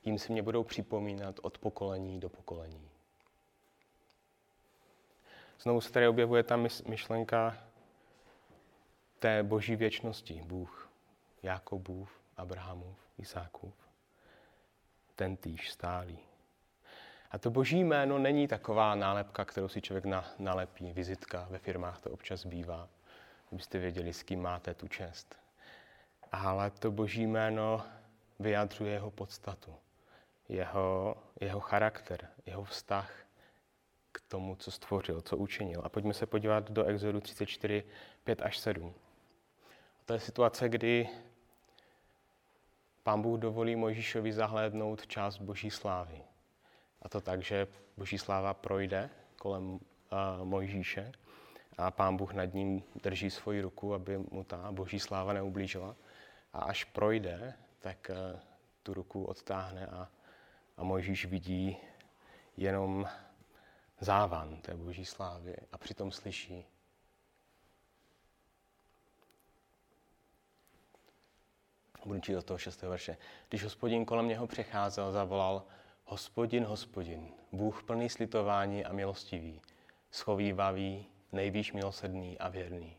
jim 0.05 0.19
si 0.19 0.31
mě 0.31 0.43
budou 0.43 0.63
připomínat 0.63 1.39
od 1.41 1.57
pokolení 1.57 2.19
do 2.19 2.29
pokolení. 2.29 2.89
Znovu 5.59 5.81
se 5.81 5.91
tady 5.91 6.07
objevuje 6.07 6.43
ta 6.43 6.57
myšlenka 6.87 7.57
té 9.19 9.43
boží 9.43 9.75
věčnosti. 9.75 10.43
Bůh, 10.45 10.88
Jakobův, 11.43 12.21
Abrahamův, 12.37 12.97
Isákův. 13.17 13.73
Ten 15.15 15.37
týž 15.37 15.71
stálý. 15.71 16.19
A 17.31 17.37
to 17.37 17.51
boží 17.51 17.83
jméno 17.83 18.17
není 18.17 18.47
taková 18.47 18.95
nálepka, 18.95 19.45
kterou 19.45 19.67
si 19.67 19.81
člověk 19.81 20.05
na, 20.05 20.25
nalepí, 20.39 20.93
vizitka, 20.93 21.47
ve 21.49 21.57
firmách 21.57 22.01
to 22.01 22.11
občas 22.11 22.45
bývá, 22.45 22.89
abyste 23.51 23.79
věděli, 23.79 24.13
s 24.13 24.23
kým 24.23 24.41
máte 24.41 24.73
tu 24.73 24.87
čest. 24.87 25.35
Ale 26.31 26.71
to 26.71 26.91
boží 26.91 27.27
jméno 27.27 27.85
vyjadřuje 28.39 28.93
jeho 28.93 29.11
podstatu 29.11 29.75
jeho, 30.49 31.17
jeho 31.41 31.59
charakter, 31.59 32.27
jeho 32.45 32.63
vztah 32.63 33.11
k 34.11 34.21
tomu, 34.27 34.55
co 34.55 34.71
stvořil, 34.71 35.21
co 35.21 35.37
učinil. 35.37 35.81
A 35.83 35.89
pojďme 35.89 36.13
se 36.13 36.25
podívat 36.25 36.71
do 36.71 36.85
Exodu 36.85 37.21
34, 37.21 37.83
5 38.23 38.41
až 38.41 38.57
7. 38.57 38.93
A 39.99 40.03
to 40.05 40.13
je 40.13 40.19
situace, 40.19 40.69
kdy 40.69 41.09
pán 43.09 43.21
Bůh 43.21 43.39
dovolí 43.39 43.75
Mojžíšovi 43.75 44.33
zahlédnout 44.33 45.07
část 45.07 45.37
boží 45.37 45.71
slávy. 45.71 46.21
A 47.01 47.09
to 47.09 47.21
tak, 47.21 47.41
že 47.41 47.67
boží 47.97 48.17
sláva 48.17 48.53
projde 48.53 49.09
kolem 49.35 49.63
uh, 49.73 49.79
Mojžíše 50.43 51.11
a 51.77 51.91
pán 51.91 52.17
Bůh 52.17 52.33
nad 52.33 52.53
ním 52.53 52.83
drží 53.03 53.29
svoji 53.29 53.61
ruku, 53.61 53.93
aby 53.93 54.17
mu 54.17 54.43
ta 54.43 54.71
boží 54.71 54.99
sláva 54.99 55.33
neublížila. 55.33 55.95
A 56.53 56.59
až 56.59 56.83
projde, 56.83 57.53
tak 57.79 58.11
uh, 58.13 58.39
tu 58.83 58.93
ruku 58.93 59.23
odtáhne 59.23 59.87
a, 59.87 60.09
a 60.77 60.83
Mojžíš 60.83 61.25
vidí 61.25 61.77
jenom 62.57 63.09
závan 63.99 64.61
té 64.61 64.75
boží 64.75 65.05
slávy 65.05 65.55
a 65.71 65.77
přitom 65.77 66.11
slyší. 66.11 66.65
Budu 72.05 72.19
čítat 72.19 72.37
do 72.37 72.43
toho 72.43 72.57
šestého 72.57 72.89
verše. 72.89 73.17
Když 73.49 73.63
hospodin 73.63 74.05
kolem 74.05 74.27
něho 74.27 74.47
přecházel, 74.47 75.11
zavolal 75.11 75.63
Hospodin, 76.05 76.63
hospodin, 76.63 77.27
Bůh 77.51 77.83
plný 77.83 78.09
slitování 78.09 78.85
a 78.85 78.93
milostivý, 78.93 79.61
schovývavý, 80.11 81.05
nejvýš 81.31 81.73
milosrdný 81.73 82.37
a 82.37 82.49
věrný, 82.49 82.97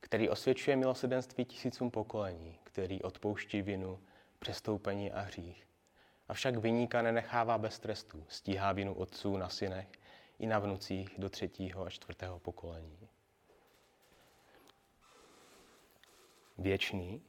který 0.00 0.28
osvědčuje 0.28 0.76
milosedenství 0.76 1.44
tisícům 1.44 1.90
pokolení, 1.90 2.58
který 2.64 3.02
odpouští 3.02 3.62
vinu, 3.62 4.00
přestoupení 4.38 5.12
a 5.12 5.20
hřích, 5.20 5.66
Avšak 6.28 6.56
vyníka 6.56 7.02
nenechává 7.02 7.58
bez 7.58 7.78
trestu, 7.78 8.24
stíhá 8.28 8.72
vinu 8.72 8.94
otců 8.94 9.36
na 9.36 9.48
synech 9.48 9.88
i 10.38 10.46
na 10.46 10.58
vnucích 10.58 11.14
do 11.18 11.28
třetího 11.28 11.86
a 11.86 11.90
čtvrtého 11.90 12.38
pokolení. 12.38 13.08
Věčný, 16.58 17.22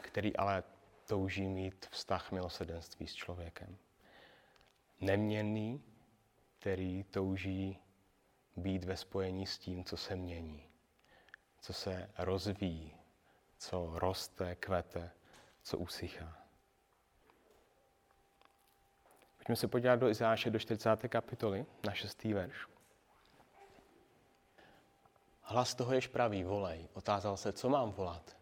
který 0.00 0.36
ale 0.36 0.62
touží 1.06 1.48
mít 1.48 1.86
vztah 1.90 2.32
milosedenství 2.32 3.06
s 3.06 3.14
člověkem. 3.14 3.76
Neměnný, 5.00 5.82
který 6.58 7.04
touží 7.04 7.78
být 8.56 8.84
ve 8.84 8.96
spojení 8.96 9.46
s 9.46 9.58
tím, 9.58 9.84
co 9.84 9.96
se 9.96 10.16
mění, 10.16 10.68
co 11.60 11.72
se 11.72 12.10
rozvíjí, 12.18 12.94
co 13.58 13.92
roste, 13.94 14.54
kvete, 14.54 15.10
co 15.62 15.78
usychá. 15.78 16.38
Pojďme 19.36 19.56
se 19.56 19.68
podívat 19.68 19.96
do 19.96 20.08
Izáše 20.08 20.50
do 20.50 20.58
40. 20.58 21.08
kapitoly, 21.08 21.66
na 21.86 21.92
6. 21.92 22.24
verš. 22.24 22.66
Hlas 25.42 25.74
toho 25.74 25.92
jež 25.92 26.06
pravý, 26.06 26.44
volej. 26.44 26.88
Otázal 26.92 27.36
se, 27.36 27.52
co 27.52 27.68
mám 27.68 27.92
volat. 27.92 28.37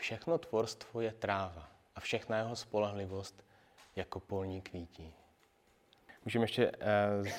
Všechno 0.00 0.38
tvorstvo 0.38 1.00
je 1.00 1.12
tráva 1.12 1.68
a 1.94 2.00
všechna 2.00 2.36
jeho 2.36 2.56
spolehlivost 2.56 3.44
jako 3.96 4.20
polní 4.20 4.62
kvítí. 4.62 5.14
Můžeme 6.24 6.44
ještě 6.44 6.72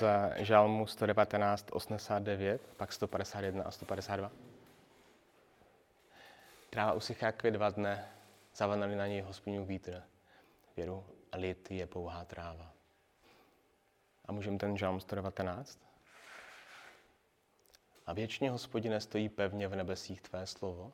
za 0.00 0.30
žalmu 0.36 0.86
119, 0.86 1.68
89, 1.72 2.62
pak 2.76 2.92
151 2.92 3.64
a 3.64 3.70
152. 3.70 4.30
Tráva 6.70 6.92
usychá 6.92 7.26
jak 7.26 7.42
dva 7.50 7.70
dne, 7.70 8.08
zavanali 8.54 8.96
na 8.96 9.06
něj 9.06 9.20
hospodinu 9.20 9.64
vítr. 9.64 10.02
Věru 10.76 11.04
a 11.32 11.36
lid 11.36 11.70
je 11.70 11.86
pouhá 11.86 12.24
tráva. 12.24 12.72
A 14.26 14.32
můžeme 14.32 14.58
ten 14.58 14.76
žalm 14.76 15.00
119? 15.00 15.78
A 18.06 18.12
věčně, 18.12 18.50
hospodine, 18.50 19.00
stojí 19.00 19.28
pevně 19.28 19.68
v 19.68 19.76
nebesích 19.76 20.22
tvé 20.22 20.46
slovo. 20.46 20.92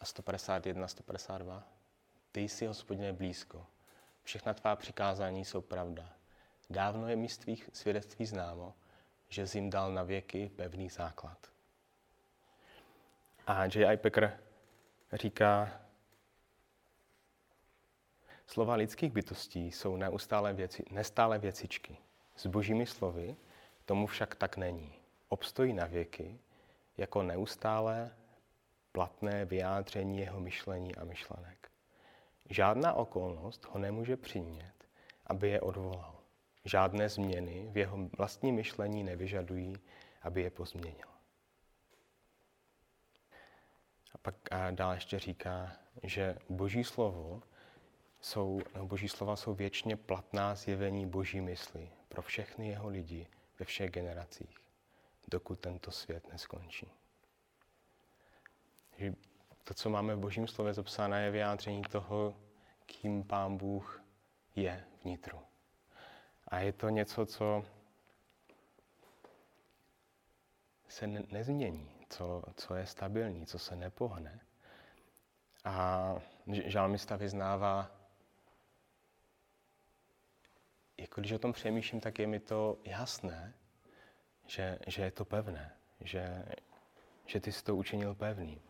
A 0.00 0.04
151, 0.04 0.88
152. 0.88 1.62
Ty 2.32 2.40
jsi, 2.40 2.66
hospodine, 2.66 3.12
blízko. 3.12 3.66
Všechna 4.22 4.54
tvá 4.54 4.76
přikázání 4.76 5.44
jsou 5.44 5.60
pravda. 5.60 6.12
Dávno 6.70 7.08
je 7.08 7.16
mi 7.16 7.28
z 7.28 7.38
tvých 7.38 7.70
svědectví 7.72 8.26
známo, 8.26 8.74
že 9.28 9.46
jsi 9.46 9.58
jim 9.58 9.70
dal 9.70 9.92
na 9.92 10.02
věky 10.02 10.50
pevný 10.56 10.88
základ. 10.90 11.38
A 13.46 13.64
J.I. 13.64 13.96
Packer 13.96 14.40
říká, 15.12 15.80
Slova 18.46 18.74
lidských 18.74 19.12
bytostí 19.12 19.72
jsou 19.72 19.96
neustále 19.96 20.52
věci, 20.52 20.84
nestále 20.90 21.38
věcičky. 21.38 21.98
S 22.36 22.46
božími 22.46 22.86
slovy 22.86 23.36
tomu 23.84 24.06
však 24.06 24.34
tak 24.34 24.56
není. 24.56 24.92
Obstojí 25.28 25.72
na 25.72 25.86
věky 25.86 26.38
jako 26.96 27.22
neustále 27.22 28.10
platné 28.96 29.44
vyjádření 29.44 30.18
jeho 30.18 30.40
myšlení 30.40 30.94
a 30.94 31.04
myšlenek. 31.04 31.70
Žádná 32.50 32.92
okolnost 32.92 33.64
ho 33.64 33.78
nemůže 33.78 34.16
přimět, 34.16 34.74
aby 35.26 35.48
je 35.48 35.60
odvolal. 35.60 36.14
Žádné 36.64 37.08
změny 37.08 37.68
v 37.72 37.76
jeho 37.76 37.98
vlastní 38.18 38.52
myšlení 38.52 39.04
nevyžadují, 39.04 39.76
aby 40.22 40.42
je 40.42 40.50
pozměnil. 40.50 41.08
A 44.14 44.18
pak 44.22 44.52
a 44.52 44.70
dál 44.70 44.92
ještě 44.92 45.18
říká, 45.18 45.72
že 46.02 46.36
Boží 46.48 46.84
slovo 46.84 47.42
jsou, 48.20 48.60
no, 48.76 48.86
boží 48.86 49.08
slova 49.08 49.36
jsou 49.36 49.54
věčně 49.54 49.96
platná 49.96 50.54
zjevení 50.54 51.06
boží 51.06 51.40
mysli 51.40 51.90
pro 52.08 52.22
všechny 52.22 52.68
jeho 52.68 52.88
lidi 52.88 53.26
ve 53.58 53.64
všech 53.64 53.90
generacích, 53.90 54.56
dokud 55.28 55.60
tento 55.60 55.90
svět 55.90 56.32
neskončí. 56.32 56.92
Že 58.98 59.14
to, 59.64 59.74
co 59.74 59.90
máme 59.90 60.14
v 60.14 60.18
božím 60.18 60.48
slově 60.48 60.74
zapsáno, 60.74 61.16
je 61.16 61.30
vyjádření 61.30 61.82
toho, 61.82 62.36
kým 62.86 63.24
pán 63.24 63.56
Bůh 63.56 64.02
je 64.56 64.84
vnitru. 65.04 65.38
A 66.48 66.58
je 66.58 66.72
to 66.72 66.88
něco, 66.88 67.26
co 67.26 67.64
se 70.88 71.06
ne- 71.06 71.22
nezmění, 71.30 71.90
co, 72.08 72.42
co 72.54 72.74
je 72.74 72.86
stabilní, 72.86 73.46
co 73.46 73.58
se 73.58 73.76
nepohne. 73.76 74.40
A 75.64 76.14
žalmista 76.46 77.16
vyznává 77.16 77.90
jako 80.98 81.20
když 81.20 81.32
o 81.32 81.38
tom 81.38 81.52
přemýšlím, 81.52 82.00
tak 82.00 82.18
je 82.18 82.26
mi 82.26 82.40
to 82.40 82.78
jasné, 82.84 83.54
že, 84.46 84.78
že 84.86 85.02
je 85.02 85.10
to 85.10 85.24
pevné, 85.24 85.72
že, 86.00 86.44
že 87.26 87.40
ty 87.40 87.52
jsi 87.52 87.64
to 87.64 87.76
učinil 87.76 88.14
pevným. 88.14 88.60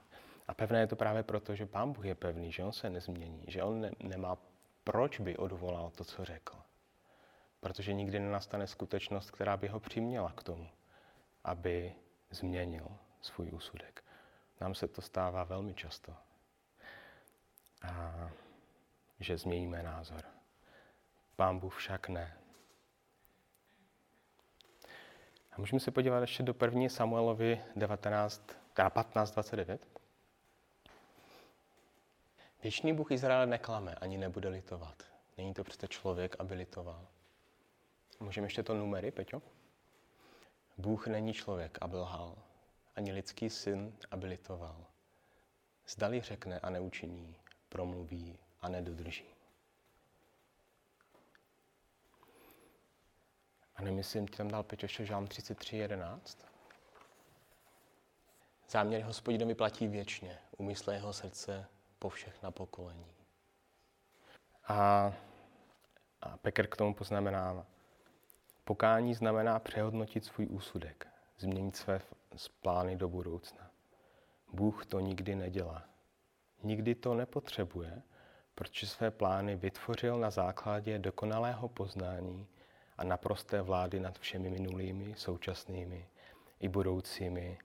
A 0.49 0.55
pevné 0.55 0.81
je 0.81 0.87
to 0.87 0.97
právě 0.97 1.23
proto, 1.23 1.55
že 1.55 1.67
Pán 1.67 1.93
Bůh 1.93 2.05
je 2.05 2.15
pevný, 2.15 2.53
že 2.53 2.65
On 2.65 2.73
se 2.73 2.91
nezmění, 2.91 3.45
že 3.49 3.63
On 3.63 3.81
ne, 3.81 3.91
nemá 4.01 4.39
proč 4.85 5.21
by 5.21 5.37
odvolal 5.37 5.91
to, 5.91 6.05
co 6.05 6.25
řekl. 6.25 6.57
Protože 7.61 7.93
nikdy 7.93 8.21
nenastane 8.21 8.67
skutečnost, 8.67 9.31
která 9.31 9.57
by 9.57 9.69
ho 9.69 9.81
přiměla 9.81 10.33
k 10.33 10.43
tomu, 10.43 10.69
aby 11.45 11.95
změnil 12.31 12.89
svůj 13.21 13.51
úsudek. 13.53 14.05
Nám 14.61 14.75
se 14.75 14.89
to 14.89 15.03
stává 15.03 15.45
velmi 15.45 15.75
často. 15.75 16.15
A 17.83 18.15
že 19.21 19.39
změníme 19.39 19.83
názor. 19.83 20.23
Pán 21.37 21.59
Bůh 21.59 21.77
však 21.77 22.09
ne. 22.09 22.37
A 25.53 25.59
můžeme 25.59 25.81
se 25.81 25.91
podívat 25.91 26.21
ještě 26.21 26.43
do 26.43 26.55
1. 26.65 26.89
Samuelovi 26.89 27.63
19, 27.77 28.43
15, 28.93 29.31
29. 29.31 29.96
Věčný 32.67 32.93
Bůh 32.93 33.11
Izraele 33.11 33.47
neklame, 33.47 33.95
ani 33.95 34.19
nebude 34.19 34.49
litovat. 34.49 35.03
Není 35.39 35.55
to 35.55 35.65
přece 35.65 35.89
člověk, 35.89 36.37
aby 36.39 36.55
litoval. 36.55 37.07
Můžeme 38.21 38.47
ještě 38.47 38.63
to 38.63 38.75
numery, 38.75 39.11
Peťo? 39.11 39.43
Bůh 40.79 41.07
není 41.07 41.33
člověk, 41.33 41.79
aby 41.81 41.97
lhal, 41.97 42.37
ani 42.97 43.13
lidský 43.13 43.51
syn, 43.51 43.97
aby 44.11 44.27
litoval. 44.27 44.87
Zdali 45.89 46.21
řekne 46.21 46.61
a 46.61 46.71
neučiní, 46.71 47.37
promluví 47.69 48.39
a 48.61 48.69
nedodrží. 48.69 49.35
A 53.77 53.83
nemyslím, 53.83 54.29
ti 54.29 54.37
tam 54.37 54.49
dal 54.49 54.63
Peťo 54.63 54.85
ještě 54.85 55.07
žálm 55.07 55.25
33.11. 55.25 56.21
Záměr 58.69 59.03
hospodinovi 59.03 59.55
platí 59.55 59.87
věčně, 59.89 60.39
umysle 60.57 60.95
jeho 60.95 61.13
srdce 61.13 61.69
po 61.99 62.09
všechna 62.09 62.51
pokolení. 62.51 63.15
A, 64.69 65.13
a 66.23 66.37
Peker 66.37 66.67
k 66.67 66.77
tomu 66.77 66.95
poznamená, 66.95 67.67
pokání 68.65 69.15
znamená 69.15 69.59
přehodnotit 69.59 70.25
svůj 70.25 70.47
úsudek, 70.51 71.07
změnit 71.39 71.77
své 71.77 72.01
plány 72.61 72.97
do 72.97 73.09
budoucna. 73.09 73.71
Bůh 74.53 74.87
to 74.87 75.01
nikdy 75.01 75.35
nedělá. 75.35 75.85
Nikdy 76.63 76.95
to 76.95 77.15
nepotřebuje, 77.15 78.03
protože 78.55 78.87
své 78.87 79.11
plány 79.11 79.57
vytvořil 79.57 80.19
na 80.19 80.31
základě 80.31 80.99
dokonalého 80.99 81.69
poznání 81.69 82.47
a 82.99 83.05
naprosté 83.05 83.63
vlády 83.63 84.01
nad 84.01 84.19
všemi 84.19 84.51
minulými, 84.51 85.15
současnými 85.17 86.09
i 86.61 86.69
budoucími 86.69 87.59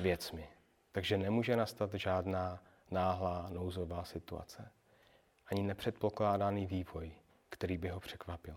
věcmi. 0.00 0.48
Takže 0.92 1.18
nemůže 1.18 1.56
nastat 1.56 1.94
žádná 1.94 2.62
náhlá 2.90 3.48
nouzová 3.50 4.04
situace, 4.04 4.72
ani 5.46 5.62
nepředpokládaný 5.62 6.66
vývoj, 6.66 7.12
který 7.48 7.78
by 7.78 7.88
ho 7.88 8.00
překvapil. 8.00 8.56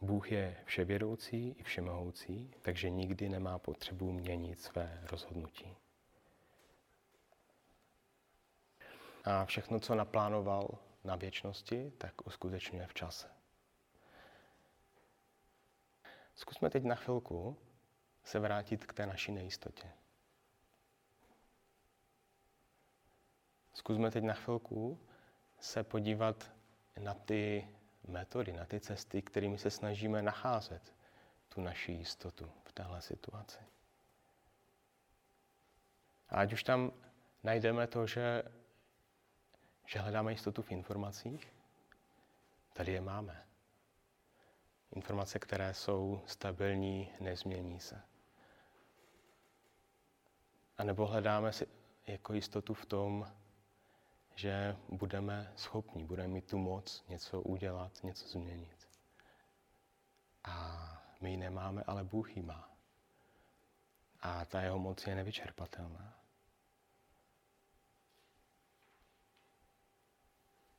Bůh 0.00 0.32
je 0.32 0.56
vševědoucí 0.64 1.56
i 1.58 1.62
všemohoucí, 1.62 2.54
takže 2.62 2.90
nikdy 2.90 3.28
nemá 3.28 3.58
potřebu 3.58 4.12
měnit 4.12 4.60
své 4.60 5.00
rozhodnutí. 5.10 5.76
A 9.24 9.44
všechno, 9.44 9.80
co 9.80 9.94
naplánoval 9.94 10.78
na 11.04 11.16
věčnosti, 11.16 11.92
tak 11.98 12.26
uskutečňuje 12.26 12.86
v 12.86 12.94
čase. 12.94 13.28
Zkusme 16.34 16.70
teď 16.70 16.84
na 16.84 16.94
chvilku 16.94 17.56
se 18.24 18.38
vrátit 18.38 18.86
k 18.86 18.92
té 18.92 19.06
naší 19.06 19.32
nejistotě. 19.32 19.90
Zkusme 23.80 24.10
teď 24.10 24.24
na 24.24 24.34
chvilku 24.34 24.98
se 25.60 25.84
podívat 25.84 26.50
na 26.98 27.14
ty 27.14 27.68
metody, 28.08 28.52
na 28.52 28.64
ty 28.64 28.80
cesty, 28.80 29.22
kterými 29.22 29.58
se 29.58 29.70
snažíme 29.70 30.22
nacházet 30.22 30.94
tu 31.48 31.60
naši 31.60 31.92
jistotu 31.92 32.52
v 32.64 32.72
téhle 32.72 33.02
situaci. 33.02 33.58
A 36.28 36.36
ať 36.40 36.52
už 36.52 36.62
tam 36.62 36.92
najdeme 37.42 37.86
to, 37.86 38.06
že, 38.06 38.42
že 39.86 39.98
hledáme 39.98 40.32
jistotu 40.32 40.62
v 40.62 40.72
informacích, 40.72 41.54
tady 42.72 42.92
je 42.92 43.00
máme. 43.00 43.46
Informace, 44.92 45.38
které 45.38 45.74
jsou 45.74 46.22
stabilní, 46.26 47.12
nezmění 47.20 47.80
se. 47.80 48.00
A 50.78 50.84
nebo 50.84 51.06
hledáme 51.06 51.52
si 51.52 51.66
jako 52.06 52.32
jistotu 52.32 52.74
v 52.74 52.86
tom, 52.86 53.39
že 54.34 54.76
budeme 54.88 55.52
schopni, 55.56 56.04
budeme 56.04 56.28
mít 56.28 56.50
tu 56.50 56.58
moc 56.58 57.04
něco 57.08 57.42
udělat, 57.42 58.04
něco 58.04 58.28
změnit. 58.28 58.88
A 60.44 60.86
my 61.20 61.30
ji 61.30 61.36
nemáme, 61.36 61.82
ale 61.86 62.04
Bůh 62.04 62.36
ji 62.36 62.42
má. 62.42 62.70
A 64.20 64.44
ta 64.44 64.60
jeho 64.60 64.78
moc 64.78 65.06
je 65.06 65.14
nevyčerpatelná. 65.14 66.20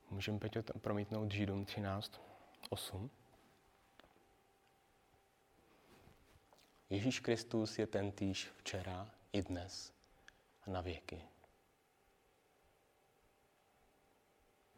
Můžeme 0.09 0.39
Peťo 0.39 0.63
promítnout 0.79 1.31
Židům 1.31 1.65
13, 1.65 2.21
8. 2.69 3.11
Ježíš 6.89 7.19
Kristus 7.19 7.79
je 7.79 7.87
ten 7.87 8.11
týž 8.11 8.51
včera 8.57 9.11
i 9.33 9.41
dnes 9.41 9.93
a 10.67 10.69
na 10.69 10.81
věky. 10.81 11.27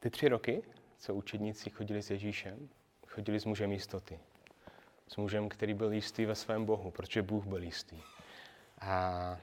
Ty 0.04 0.10
tři 0.10 0.28
roky, 0.28 0.64
co 0.98 1.16
učedníci 1.16 1.70
chodili 1.70 2.02
s 2.02 2.10
Ježíšem, 2.10 2.70
chodili 3.08 3.40
s 3.40 3.46
mužem 3.46 3.72
jistoty. 3.72 4.20
S 5.08 5.18
mužem, 5.18 5.50
který 5.50 5.74
byl 5.74 5.94
jistý 5.94 6.26
ve 6.26 6.36
svém 6.36 6.66
Bohu, 6.66 6.92
protože 6.92 7.22
Bůh 7.22 7.46
byl 7.46 7.64
jistý. 7.64 8.02
A, 8.80 9.38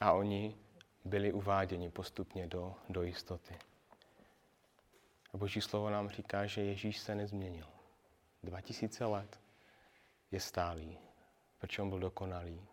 a 0.00 0.12
oni 0.12 0.56
byli 1.04 1.32
uváděni 1.32 1.90
postupně 1.90 2.46
do, 2.46 2.74
do 2.88 3.02
jistoty. 3.02 3.54
A 5.34 5.36
Boží 5.36 5.60
slovo 5.60 5.90
nám 5.90 6.08
říká, 6.10 6.46
že 6.46 6.62
Ježíš 6.62 6.98
se 6.98 7.14
nezměnil. 7.14 7.66
2000 8.42 9.04
let 9.04 9.40
je 10.30 10.40
stálý, 10.40 10.98
protože 11.58 11.82
on 11.82 11.88
byl 11.88 12.00
dokonalý. 12.00 12.66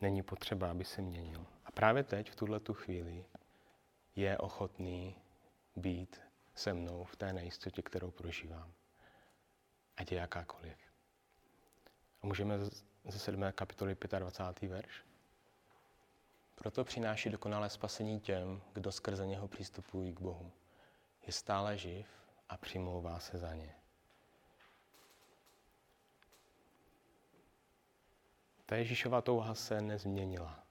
Není 0.00 0.22
potřeba, 0.22 0.70
aby 0.70 0.84
se 0.84 1.02
měnil. 1.02 1.46
A 1.64 1.72
právě 1.72 2.02
teď, 2.02 2.30
v 2.30 2.36
tuhle 2.36 2.60
tu 2.60 2.74
chvíli, 2.74 3.24
je 4.16 4.38
ochotný 4.38 5.16
být 5.76 6.20
se 6.54 6.74
mnou 6.74 7.04
v 7.04 7.16
té 7.16 7.32
nejistotě, 7.32 7.82
kterou 7.82 8.10
prožívám. 8.10 8.72
Ať 9.96 10.12
je 10.12 10.18
jakákoliv. 10.18 10.78
A 12.22 12.26
můžeme 12.26 12.58
ze 13.08 13.18
7. 13.18 13.44
kapitoly 13.52 13.96
25. 14.18 14.68
verš. 14.70 15.04
Proto 16.54 16.84
přináší 16.84 17.30
dokonalé 17.30 17.70
spasení 17.70 18.20
těm, 18.20 18.62
kdo 18.72 18.92
skrze 18.92 19.26
něho 19.26 19.48
přistupují 19.48 20.12
k 20.12 20.20
Bohu. 20.20 20.52
Je 21.26 21.32
stále 21.32 21.78
živ 21.78 22.06
a 22.48 22.56
přimlouvá 22.56 23.18
se 23.18 23.38
za 23.38 23.54
ně. 23.54 23.74
Ta 28.66 28.76
Ježíšova 28.76 29.22
touha 29.22 29.54
se 29.54 29.80
nezměnila. 29.80 30.64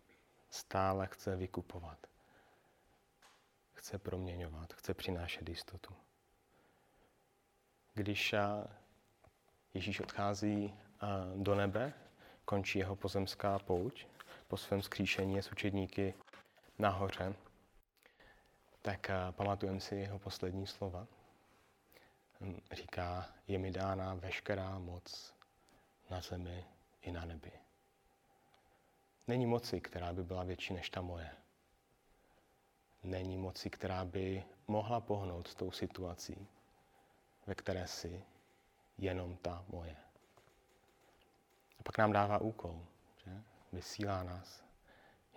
Stále 0.49 1.07
chce 1.07 1.35
vykupovat 1.35 2.12
chce 3.83 3.97
proměňovat, 3.97 4.73
chce 4.73 4.93
přinášet 4.93 5.49
jistotu. 5.49 5.95
Když 7.93 8.35
Ježíš 9.73 9.99
odchází 9.99 10.73
do 11.35 11.55
nebe, 11.55 11.93
končí 12.45 12.79
jeho 12.79 12.95
pozemská 12.95 13.59
pouť, 13.59 14.05
po 14.47 14.57
svém 14.57 14.81
skříšení 14.81 15.35
je 15.35 15.43
s 15.43 15.51
učedníky 15.51 16.13
nahoře, 16.79 17.35
tak 18.81 19.11
pamatujeme 19.31 19.79
si 19.79 19.95
jeho 19.95 20.19
poslední 20.19 20.67
slova. 20.67 21.07
Říká, 22.71 23.29
je 23.47 23.59
mi 23.59 23.71
dána 23.71 24.13
veškerá 24.13 24.79
moc 24.79 25.33
na 26.09 26.21
zemi 26.21 26.65
i 27.01 27.11
na 27.11 27.25
nebi. 27.25 27.51
Není 29.27 29.45
moci, 29.45 29.81
která 29.81 30.13
by 30.13 30.23
byla 30.23 30.43
větší 30.43 30.73
než 30.73 30.89
ta 30.89 31.01
moje 31.01 31.42
není 33.03 33.37
moci, 33.37 33.69
která 33.69 34.05
by 34.05 34.43
mohla 34.67 35.01
pohnout 35.01 35.47
s 35.47 35.55
tou 35.55 35.71
situací, 35.71 36.47
ve 37.47 37.55
které 37.55 37.87
si 37.87 38.23
jenom 38.97 39.37
ta 39.37 39.65
moje. 39.67 39.95
A 41.79 41.83
pak 41.83 41.97
nám 41.97 42.11
dává 42.11 42.37
úkol, 42.37 42.85
že? 43.25 43.41
vysílá 43.71 44.23
nás. 44.23 44.63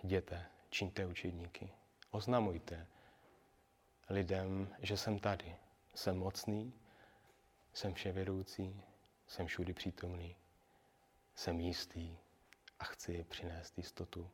Jděte, 0.03 0.45
čiňte 0.69 1.05
učedníky, 1.05 1.71
oznamujte 2.11 2.87
lidem, 4.09 4.75
že 4.79 4.97
jsem 4.97 5.19
tady, 5.19 5.55
jsem 5.95 6.17
mocný, 6.17 6.73
jsem 7.73 7.93
vševědoucí, 7.93 8.81
jsem 9.27 9.47
všudy 9.47 9.73
přítomný, 9.73 10.35
jsem 11.35 11.59
jistý 11.59 12.17
a 12.79 12.83
chci 12.83 13.23
přinést 13.23 13.77
jistotu 13.77 14.29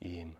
jim. 0.00 0.36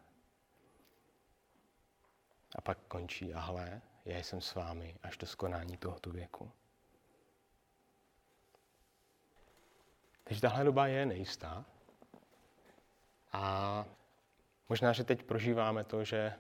A 2.57 2.61
pak 2.61 2.79
končí, 2.89 3.35
a 3.35 3.41
hle, 3.41 3.81
já 4.05 4.19
jsem 4.19 4.41
s 4.41 4.55
vámi 4.55 4.95
až 5.03 5.17
do 5.17 5.27
skonání 5.27 5.77
tohoto 5.77 6.11
věku. 6.11 6.51
Takže 10.25 10.41
tahle 10.41 10.65
doba 10.65 10.87
je 10.87 11.07
nejistá. 11.07 11.65
A 13.33 13.85
možná, 14.69 14.93
že 14.93 15.05
teď 15.05 15.23
prožíváme 15.23 15.85
to, 15.85 16.05
že, 16.05 16.35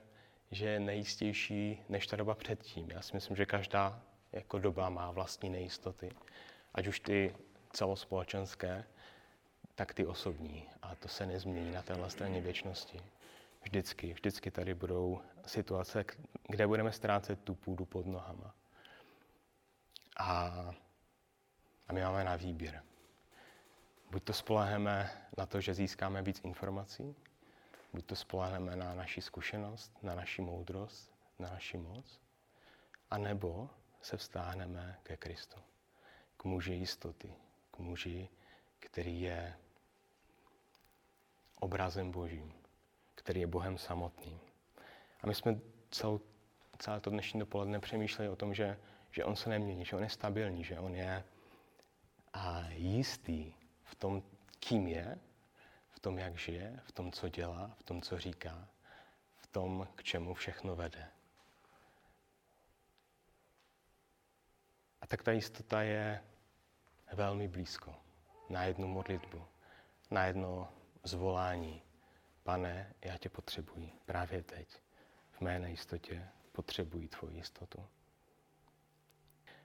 že 0.50 0.66
je 0.68 0.80
nejistější 0.80 1.82
než 1.88 2.06
ta 2.06 2.16
doba 2.16 2.34
předtím. 2.34 2.90
Já 2.90 3.02
si 3.02 3.14
myslím, 3.14 3.36
že 3.36 3.46
každá 3.46 4.02
jako 4.32 4.58
doba 4.58 4.90
má 4.90 5.10
vlastní 5.10 5.50
nejistoty. 5.50 6.10
Ať 6.74 6.86
už 6.86 7.00
ty 7.00 7.36
celospolečenské, 7.72 8.84
tak 9.74 9.94
ty 9.94 10.06
osobní. 10.06 10.68
A 10.82 10.94
to 10.94 11.08
se 11.08 11.26
nezmění 11.26 11.72
na 11.72 11.82
téhle 11.82 12.10
straně 12.10 12.40
věčnosti. 12.40 13.00
Vždycky, 13.62 14.12
vždycky 14.12 14.50
tady 14.50 14.74
budou 14.74 15.20
situace, 15.46 16.04
kde 16.48 16.66
budeme 16.66 16.92
ztrácet 16.92 17.40
tu 17.44 17.54
půdu 17.54 17.84
pod 17.84 18.06
nohama. 18.06 18.54
A, 20.16 20.48
a 21.88 21.92
my 21.92 22.02
máme 22.02 22.24
na 22.24 22.36
výběr. 22.36 22.82
Buď 24.10 24.24
to 24.24 24.32
spolehneme 24.32 25.10
na 25.38 25.46
to, 25.46 25.60
že 25.60 25.74
získáme 25.74 26.22
víc 26.22 26.40
informací, 26.44 27.16
buď 27.92 28.06
to 28.06 28.16
spolehneme 28.16 28.76
na 28.76 28.94
naši 28.94 29.22
zkušenost, 29.22 30.02
na 30.02 30.14
naši 30.14 30.42
moudrost, 30.42 31.14
na 31.38 31.50
naši 31.50 31.78
moc, 31.78 32.20
a 33.10 33.18
nebo 33.18 33.70
se 34.02 34.16
vztáhneme 34.16 34.98
ke 35.02 35.16
Kristu, 35.16 35.60
k 36.36 36.44
muži 36.44 36.72
jistoty, 36.72 37.34
k 37.70 37.78
muži, 37.78 38.28
který 38.78 39.20
je 39.20 39.54
obrazem 41.60 42.10
Božím 42.10 42.61
který 43.22 43.40
je 43.40 43.46
Bohem 43.46 43.78
samotným. 43.78 44.40
A 45.20 45.26
my 45.26 45.34
jsme 45.34 45.60
celou, 45.90 46.20
celé 46.78 47.00
to 47.00 47.10
dnešní 47.10 47.40
dopoledne 47.40 47.80
přemýšleli 47.80 48.30
o 48.30 48.36
tom, 48.36 48.54
že, 48.54 48.78
že 49.10 49.24
on 49.24 49.36
se 49.36 49.50
nemění, 49.50 49.84
že 49.84 49.96
on 49.96 50.02
je 50.02 50.08
stabilní, 50.08 50.64
že 50.64 50.78
on 50.78 50.94
je 50.94 51.24
a 52.32 52.68
jistý 52.68 53.54
v 53.84 53.94
tom, 53.94 54.22
kým 54.60 54.86
je, 54.86 55.18
v 55.90 56.00
tom, 56.00 56.18
jak 56.18 56.36
žije, 56.36 56.80
v 56.84 56.92
tom, 56.92 57.12
co 57.12 57.28
dělá, 57.28 57.70
v 57.78 57.82
tom, 57.82 58.02
co 58.02 58.18
říká, 58.18 58.68
v 59.36 59.46
tom, 59.46 59.88
k 59.94 60.02
čemu 60.02 60.34
všechno 60.34 60.76
vede. 60.76 61.08
A 65.00 65.06
tak 65.06 65.22
ta 65.22 65.32
jistota 65.32 65.82
je 65.82 66.24
velmi 67.12 67.48
blízko. 67.48 67.94
Na 68.48 68.64
jednu 68.64 68.88
modlitbu, 68.88 69.46
na 70.10 70.24
jedno 70.24 70.68
zvolání. 71.04 71.82
Pane, 72.42 72.94
já 73.02 73.18
tě 73.18 73.28
potřebuji 73.28 73.92
právě 74.06 74.42
teď. 74.42 74.68
V 75.32 75.40
mé 75.40 75.58
nejistotě 75.58 76.28
potřebuji 76.52 77.08
tvoji 77.08 77.36
jistotu. 77.36 77.86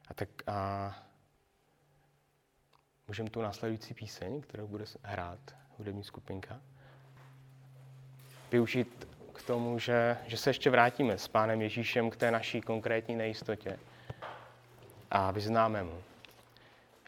A 0.08 0.14
tak 0.14 0.30
a 0.48 1.08
můžeme 3.08 3.30
tu 3.30 3.42
následující 3.42 3.94
píseň, 3.94 4.42
kterou 4.42 4.68
bude 4.68 4.86
hrát 5.04 5.40
hudební 5.78 6.04
skupinka, 6.04 6.62
využít 8.52 9.08
k 9.34 9.42
tomu, 9.42 9.80
že, 9.80 10.18
že 10.26 10.38
se 10.38 10.50
ještě 10.50 10.70
vrátíme 10.70 11.18
s 11.18 11.28
Pánem 11.28 11.62
Ježíšem 11.62 12.10
k 12.10 12.16
té 12.16 12.32
naší 12.32 12.62
konkrétní 12.62 13.16
nejistotě 13.16 13.80
a 15.12 15.32
vyznáme 15.32 15.84
mu, 15.84 16.04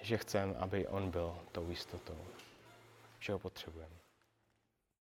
že 0.02 0.18
chceme, 0.18 0.56
aby 0.56 0.88
on 0.88 1.12
byl 1.12 1.40
tou 1.52 1.70
jistotou, 1.70 2.26
že 3.20 3.34
ho 3.34 3.40
potřebujeme. 3.40 3.96